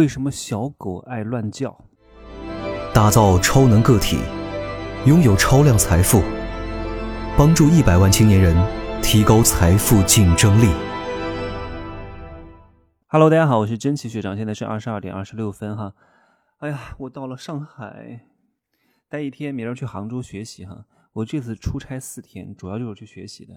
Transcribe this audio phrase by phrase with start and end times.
[0.00, 1.78] 为什么小狗爱乱叫？
[2.94, 4.16] 打造超能个体，
[5.06, 6.22] 拥有超量财富，
[7.36, 8.56] 帮助一百万青年人
[9.02, 10.72] 提高财富竞争力。
[13.08, 15.92] Hello，大家好，我是真奇学长，现在是二十二点二十六分哈。
[16.60, 18.22] 哎呀，我到了上海，
[19.10, 20.86] 待一天，明儿去杭州学习哈。
[21.12, 23.52] 我这次出差四天，主要就是去学习的。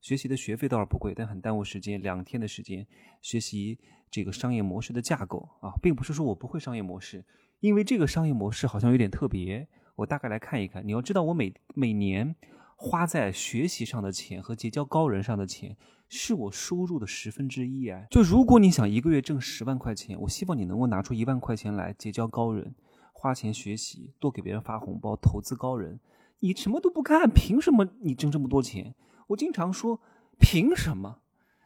[0.00, 2.00] 学习的学费倒是不贵，但很耽误时间。
[2.00, 2.86] 两天的时间
[3.20, 3.78] 学习
[4.10, 7.24] 这个商业模式的架构啊，并不是说我不会商业模式，
[7.60, 9.68] 因为这个商业模式好像有点特别。
[9.96, 10.86] 我大概来看一看。
[10.86, 12.36] 你要知道，我每每年
[12.76, 15.76] 花在学习上的钱和结交高人上的钱，
[16.08, 18.06] 是我收入的十分之一啊。
[18.08, 22.72] 就如果你想一个月挣十万块钱，我希望你能够拿出一万块钱来结交高人，
[23.12, 25.98] 花钱学习，多给别人发红包，投资高人。
[26.40, 28.94] 你什么都不干，凭什么你挣这么多钱？
[29.28, 30.00] 我经常说，
[30.38, 31.18] 凭什么？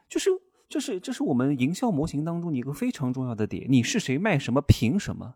[0.09, 0.31] 就是，
[0.69, 3.67] 这是，这是我们营销模型当中一个非常重要的点。
[3.69, 5.35] 你是谁，卖什么，凭什么，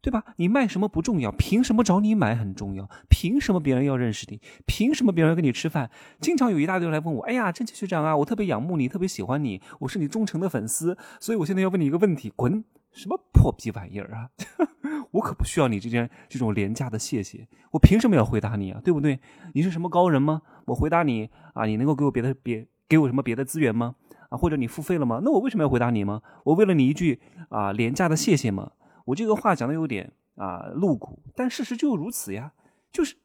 [0.00, 0.24] 对吧？
[0.36, 2.88] 你卖什么不重要，凭什么找你买很重要？
[3.08, 4.40] 凭什么别人要认识你？
[4.66, 5.90] 凭什么别人要跟你吃饭？
[6.20, 12.64] 经常有一大堆人来问我，哎呀，真奇学长啊，我特别仰慕你，特别喜欢你，我是你忠诚的粉丝，所以我现在要问你一个问题，滚！
[12.90, 14.30] 什么破逼玩意儿啊！
[15.10, 18.80] 我可不需要你这件这种廉价的谢谢，我凭什么要回答你啊？
[18.84, 19.18] 对不对？
[19.54, 20.42] 你是什么高人吗？
[20.66, 23.94] 我回答你啊，你能够给我别的别给我什么别的资源吗？
[24.28, 25.20] 啊，或者你付费了吗？
[25.24, 26.20] 那我为什么要回答你吗？
[26.44, 28.72] 我为了你一句啊廉价的谢谢吗？
[29.06, 32.52] 我这个话讲的有点啊露骨，但事实就如此呀。
[32.92, 33.16] 就是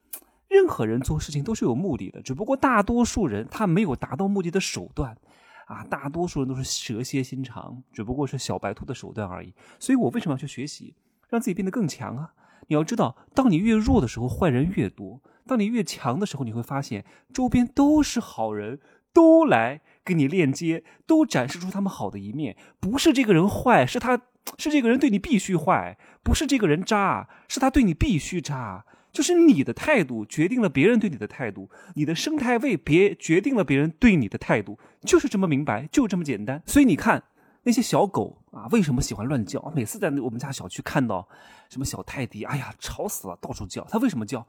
[0.48, 5.18] 任何人做事情都是有目的的，只不过大多数人他没有达到目的的手段。
[5.66, 9.54] 啊，大多数人都是蛇蝎心肠，只不过是小白兔的手段而已。
[9.80, 10.94] 所以我为什么要去学习，
[11.30, 12.34] 让自己变得更强啊？
[12.68, 18.80] 你要知道，当你越弱的时候，坏人越多；当你越强的时候，你会发现周边都是好人，
[19.14, 22.56] 都来跟你链接，都展示出他们好的一面。
[22.80, 24.22] 不是这个人坏，是他
[24.58, 28.86] 是这个人对你必须坏；不是这个人渣，是他对你必须渣。
[29.12, 36.64] 就是你的态度决定了别人对你的态度，你的生态位别决定了别人对你的态度，就是这么明白，就这么简单。
[36.66, 37.24] 所以你看
[37.64, 39.72] 那些小狗啊，为什么喜欢乱叫？
[39.76, 41.28] 每次在我们家小区看到
[41.70, 43.84] 什么小泰迪，哎呀，吵死了，到处叫。
[43.86, 44.46] 它为什么叫？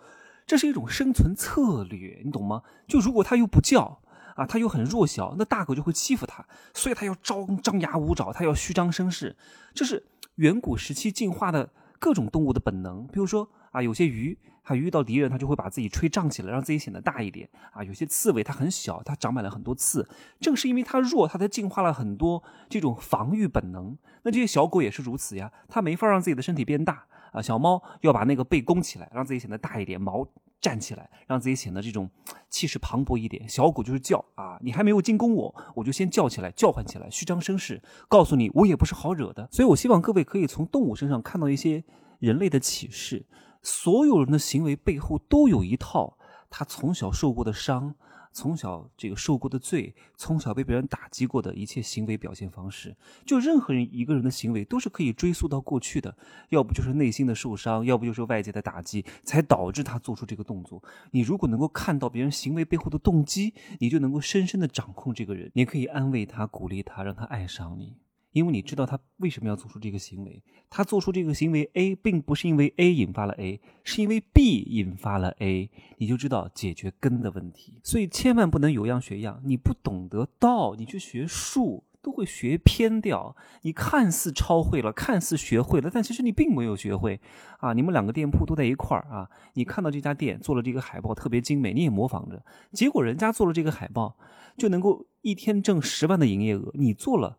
[0.46, 2.62] 这是一种生存策略，你懂吗？
[2.86, 4.00] 就如果它又不叫
[4.36, 9.36] 啊，它又很弱小，那大狗就会欺负它，所以它要张张牙舞爪，它要虚张声势。
[9.72, 10.04] 这是
[10.34, 13.06] 远古时期进化的各种动物的本能。
[13.06, 14.38] 比如说啊，有些鱼。
[14.66, 17.84] 它遇到敌人，它就会把自己吹胀起来，让自己显得大一点啊。
[17.84, 20.08] 有些刺猬它很小，它长满了很多刺，
[20.40, 23.94] 正是因为它弱，它才进化了很多这种防御本能。
[24.22, 27.42] 那这些小狗也是如此呀，它没法让自己的身体变大啊。
[27.42, 30.26] 小猫要把那个背弓起来，让自己显得大一点，毛
[30.62, 32.08] 站起来，让自己显得这种
[32.48, 33.46] 气势磅礴一点。
[33.46, 39.46] 小狗就是叫啊，你还没有进攻我，我就先叫起来，叫唤起来，虚张声势，告诉你我也不是好惹的。
[39.52, 41.84] 所以我希望各位可以从动物身上看到一些
[42.18, 43.26] 人类的启示。
[43.64, 46.16] 所有人的行为背后都有一套
[46.50, 47.94] 他从小受过的伤，
[48.30, 52.94] 从小这个受过的罪，从小被别人打击过的一切行为表现方式。
[53.24, 56.16] 就任何人一个人的行为都是可以追溯到过去的，
[56.50, 60.82] 要不就是内心的受伤，要不就是外界的打击，才导致他做出这个动作。
[61.10, 67.96] 你如果能够看到别人行为背后的动机，你就能够深深的掌控这个人，你可以安慰他，鼓励他，让他爱上你。
[68.34, 77.78] 因为你知道他为什么要做出这个行为，他做出这个行为 A，并不是因为 A 引发了 A，是因为 B 引发了 A，你就知道解决根的问题。
[77.84, 83.36] 所以千万不能有样学样，你不懂得道，你去学术都会学偏掉。
[83.62, 87.20] 你看似抄会了，看似学会了，但其实你并没有学会
[87.60, 87.72] 啊。
[87.72, 94.16] 你们两个店铺都在一块儿啊，你看到这家店做了这个海报特别精美，你也模仿着，结果人家做了这个海报
[94.56, 97.38] 就能够一天挣十万的营业额，你做了。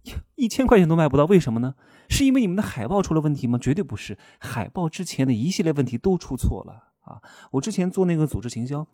[0.36, 1.74] 一千块钱都卖不到，为什么呢？
[2.08, 3.58] 是因为你们的海报出了问题吗？
[3.58, 7.20] 绝对不是，海报之前的一系列问题都出错了啊！
[7.52, 8.86] 我之前做那个组织行销。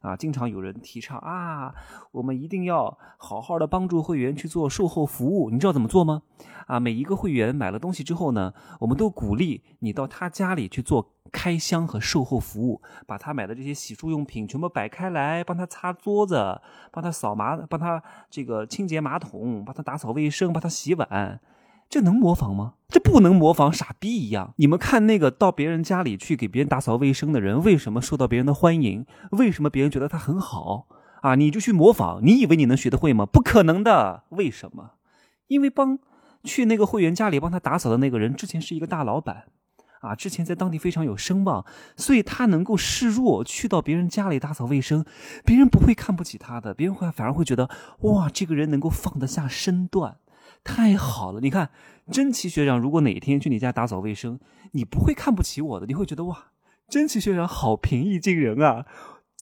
[0.00, 1.74] 啊，经常有人提倡啊，
[2.12, 5.50] 我们一定要好好的帮助会员去做售后服务。
[5.50, 6.22] 你知道怎么做吗？
[6.66, 16.58] 啊，每一个会员买了东西之后呢，我们都鼓励你到他家里去做开箱和售后服务，把他买的这些洗漱用品全部摆开来，帮他擦桌子，
[16.90, 21.40] 帮他扫马，帮他这个清洁马桶，帮他打扫卫生，帮他洗碗。
[21.88, 22.74] 这能模仿吗？
[22.88, 24.54] 这不能模仿，傻逼一样。
[24.56, 29.06] 你们看那个到别人家里去给别人打扫卫生的人，为什么受到别人的欢迎？
[29.32, 30.86] 为什么别人觉得他很好
[31.22, 31.34] 啊？
[31.34, 33.24] 你就去模仿，你以为你能学得会吗？
[33.26, 34.24] 不可能的。
[34.30, 34.92] 为什么？
[35.48, 35.98] 因为帮
[36.42, 39.44] 去那个会员家里帮他打扫的那个人之前是一个大老板
[40.00, 41.64] 啊，之前在当地非常有声望，
[41.96, 45.04] 所以他能够示弱去到别人家里打扫卫生，
[45.44, 47.70] 别人不会看不起他的，别人会反而会觉得
[48.00, 50.18] 哇，这个人能够放得下身段。
[50.64, 51.40] 太好了！
[51.40, 51.70] 你看，
[52.10, 54.40] 真奇学长，如果哪天去你家打扫卫生，
[54.72, 56.46] 你不会看不起我的，你会觉得哇，
[56.88, 58.86] 真奇学长好平易近人啊，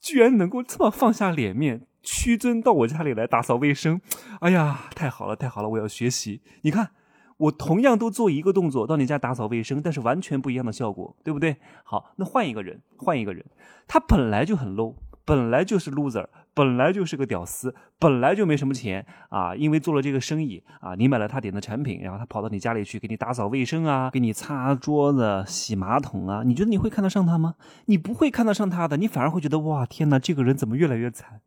[0.01, 4.01] 居然能够这么放下脸面，屈尊到我家里来打扫卫生。
[4.41, 6.43] 哎呀，太好了，太好了，我要学习。
[6.63, 6.91] 你看，
[7.37, 11.57] 我同样都做一个动作到你家打扫卫生，但是完全不一样的效果，对不对？
[11.85, 13.47] 好，那换一个人，换一个人，
[13.87, 16.27] 他本来就很 low，本来就是 loser。
[16.55, 19.55] 本来就是个屌丝，本来就没什么钱啊！
[19.55, 27.55] 因为做了这个生意啊，你买了他点的产品，然后他跑到你家里去给你打扫卫生啊，给你擦桌子、洗马桶啊，你觉得你会看得上他吗？
[27.87, 31.41] 你不会看得上他的，你反而会觉得哇，天哪，这个人怎么越来越惨？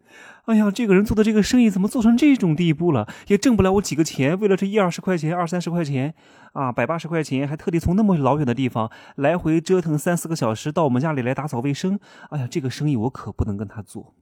[0.45, 3.07] 哎呀，这个人做的这个生意怎么做成这种地步了？
[3.27, 6.15] 也挣不了我几个钱，为了这一二十块钱、二三十块钱
[6.53, 11.99] 啊，百八十块钱，还特地从那么老远的地方来回折腾三四个小时到我们家里来打扫卫生。
[12.31, 14.15] 哎呀，这个生意我可不能跟他做。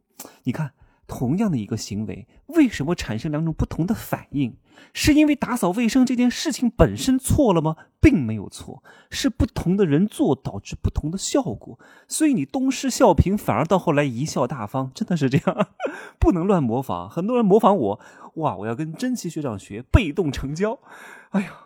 [0.44, 0.72] 你看，
[1.08, 4.58] 同样的一个行为，为什么产生两种不同的反应？
[4.94, 7.76] 是因为打扫卫生这件事情本身错了吗？
[8.02, 11.80] 并没有错，是不同的人做导致不同的效果。
[12.08, 15.68] 所以你东施效颦，反而到后来贻笑大方，真的是这样，
[16.20, 17.10] 不能乱模仿。
[17.10, 18.00] 很多人模仿我，
[18.36, 20.80] 哇，我要跟真奇学长学被动成交。
[21.30, 21.63] 哎呀。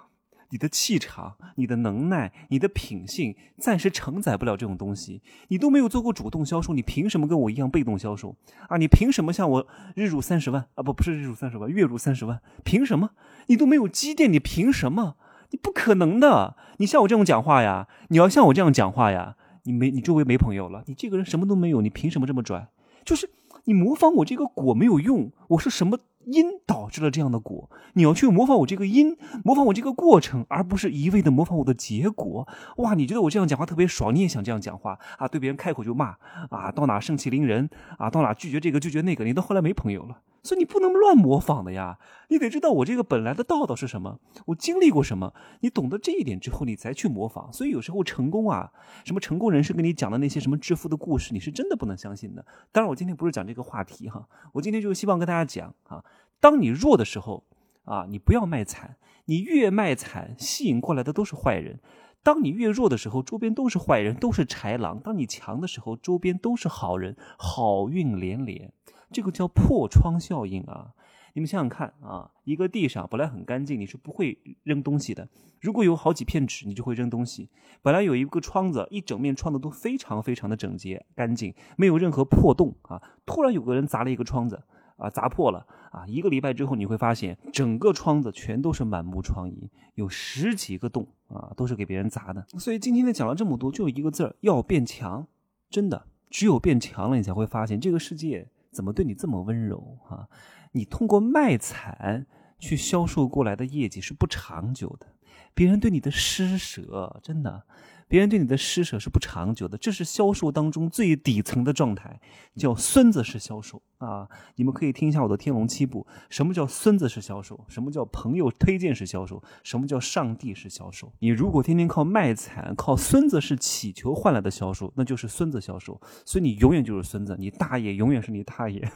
[0.49, 5.21] 你的气场、你的能耐、你的品性，暂时承载不了这种东西。
[5.49, 8.35] 你都没有做过主动销售，你凭什么跟我一样被动销售
[8.69, 8.77] 啊？
[8.77, 10.83] 你凭什么像我日入三十万啊？
[10.83, 12.41] 不，不是日入三十万，月入三十万？
[12.63, 13.11] 凭什么？
[13.47, 15.17] 你都没有积淀，你凭什么？
[15.51, 16.55] 你不可能的。
[16.77, 20.83] 你像我这种讲话呀，你要像我这样讲话呀，你没，你周围没朋友了。
[20.87, 22.67] 你这个人什么都没有，你凭什么这么拽？
[23.03, 23.29] 就是
[23.65, 25.99] 你模仿我这个果没有用，我是什么？
[26.27, 32.47] 因导致了这样的果，你要去模仿我这个因，模仿我这个过程，而不是一味的模仿我的结果。
[32.77, 35.27] 哇，你觉得我这样讲话特别爽，你也想这样讲话啊？
[35.27, 36.17] 对别人开口就骂
[36.49, 40.17] 啊，到哪盛气凌人啊，到哪拒绝这个拒绝那个，你到后来没朋友了。
[40.47, 41.99] 所以你不能乱模仿的呀，
[42.29, 47.51] 你得知道我这个本来的道道是什么，我经历过什么，你懂得这一点之后，你才去模仿。
[47.51, 48.71] 所以有时候成功啊，
[49.03, 52.45] 什么成功人士跟你讲的那些什么致富的故事，你是真的不能相信的。
[52.71, 56.01] 当然，我今天不是讲这个话题哈，我今天就希望跟大家讲啊，
[56.39, 57.43] 当你弱的时候
[57.83, 58.95] 啊，你不要卖惨，
[59.25, 61.75] 你越卖惨，吸引过来的都是坏人；
[62.23, 68.71] 当你越弱的时候，周边都是坏人，都是豺狼；当你强的时候，周边都是好人，好运连连。
[69.11, 70.93] 这个叫破窗效应啊！
[71.33, 75.29] 你们想想看啊，一个地上本来很干净，你是不会扔东西的。
[75.61, 77.49] 如果有好几片纸，你就会扔东西。
[77.81, 83.01] 本来有一个窗子，一整面窗子都非常非常的整洁干净，没有任何破洞啊。
[83.25, 84.63] 突然有个人砸了一个窗子
[84.97, 86.05] 啊，砸破了啊！
[86.07, 92.45] 一个礼拜之后，你会发现整个窗子全都是满目疮痍，有十几个洞啊，都是给别人砸的。
[92.57, 95.27] 所以今天呢讲了这么多，就一个字儿：要变强。
[95.69, 98.49] 真的，只有变强了，你才会发现这个世界。
[98.77, 100.29] 怎么对你这么温柔啊？
[100.71, 102.27] 你通过卖惨
[102.59, 105.07] 去销售过来的业绩是不长久的，
[105.55, 107.63] 别人对你的施舍真的。
[108.09, 112.21] 别人对你的施舍是不长久的，这是销售当中最底层的状态，
[112.55, 114.29] 叫孙子式销售啊！
[114.55, 117.65] 你们可以听一下我的《天龙七部》，什么叫孙子式销售？
[117.67, 119.43] 什么叫朋友推荐式销售？
[119.61, 121.11] 什么叫上帝式销售？
[121.19, 125.99] 你如果天天靠卖惨、靠孙子式乞求换来的销售，那就是孙子销售。
[126.25, 128.89] 所以你永远就是孙子，你大爷永远是你大爷。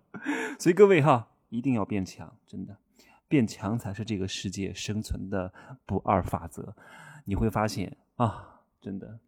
[0.60, 2.76] 所以各位哈，一定要变强，真的，
[3.28, 5.54] 变强才是这个世界生存的
[5.86, 6.76] 不二法则。
[7.24, 8.56] 你会发现啊。
[8.80, 9.18] 真的，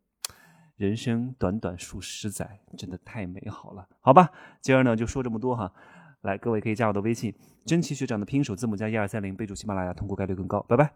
[0.76, 4.30] 人生短短数十载，真的太美好了，好吧。
[4.60, 5.72] 今儿呢就说这么多哈，
[6.22, 7.34] 来，各位可以加我的微信，
[7.66, 10.92] 真奇学长的拼手字母加一二三零，备注喜马拉雅，通过概率更高，拜拜。